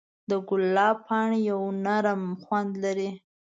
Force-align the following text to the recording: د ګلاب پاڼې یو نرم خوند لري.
د 0.29 0.31
ګلاب 0.49 0.97
پاڼې 1.07 1.39
یو 1.49 1.61
نرم 1.85 2.21
خوند 2.43 2.71
لري. 2.83 3.09